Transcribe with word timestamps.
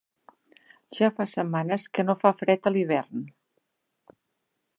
Ja 0.99 1.09
fa 1.19 1.27
setmanes 1.33 1.85
que 1.99 2.07
no 2.09 2.17
fa 2.23 2.33
fred 2.41 2.71
a 2.71 2.75
l'hivern. 2.75 3.29